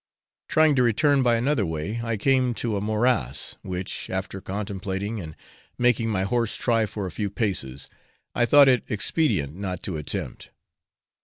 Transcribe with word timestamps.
Trying 0.47 0.73
to 0.77 0.81
return 0.81 1.21
by 1.21 1.35
another 1.35 1.63
way, 1.63 2.01
I 2.03 2.17
came 2.17 2.55
to 2.55 2.75
a 2.75 2.81
morass, 2.81 3.57
which, 3.61 4.09
after 4.09 4.41
contemplating, 4.41 5.21
and 5.21 5.35
making 5.77 6.09
my 6.09 6.23
horse 6.23 6.55
try 6.55 6.87
for 6.87 7.05
a 7.05 7.11
few 7.11 7.29
paces, 7.29 7.87
I 8.33 8.47
thought 8.47 8.67
it 8.67 8.83
expedient 8.87 9.55
not 9.55 9.83
to 9.83 9.97
attempt. 9.97 10.49